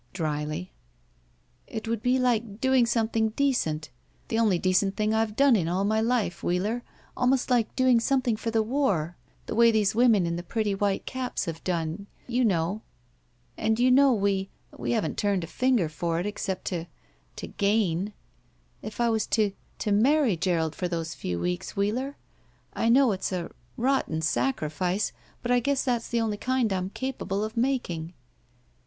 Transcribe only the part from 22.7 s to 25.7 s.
I know it's a— ^rotten sacrifice, but I